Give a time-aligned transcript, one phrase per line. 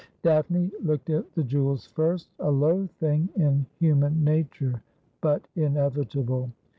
[0.23, 4.81] Daphne looked at the jewels first— a low thing in human nature,
[5.21, 6.49] but inevitable.